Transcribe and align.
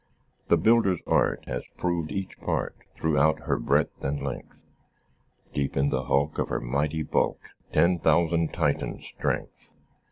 "The 0.47 0.57
builder's 0.57 0.99
art 1.05 1.43
Has 1.45 1.61
proved 1.77 2.11
each 2.11 2.35
part 2.39 2.75
Throughout 2.95 3.41
her 3.41 3.59
breadth 3.59 4.03
and 4.03 4.19
length; 4.19 4.65
Deep 5.53 5.77
in 5.77 5.89
the 5.89 6.05
hulk, 6.05 6.39
Of 6.39 6.49
her 6.49 6.59
mighty 6.59 7.03
bulk, 7.03 7.39
Ten 7.71 7.99
thousand 7.99 8.51
Titans' 8.51 9.05
strength." 9.15 9.75